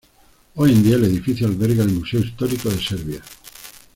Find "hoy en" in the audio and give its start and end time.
0.55-0.81